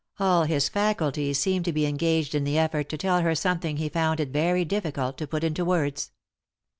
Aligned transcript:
All 0.19 0.47
bis 0.47 0.67
faculties 0.67 1.37
seemed 1.37 1.63
to 1.65 1.71
be 1.71 1.85
engaged 1.85 2.33
in 2.33 2.43
the 2.43 2.57
effort 2.57 2.89
to 2.89 2.97
tell 2.97 3.21
her 3.21 3.35
something 3.35 3.77
he 3.77 3.87
found 3.87 4.19
it 4.19 4.29
very 4.29 4.65
difficult 4.65 5.15
to 5.19 5.27
put 5.27 5.43
into 5.43 5.63
words. 5.63 6.09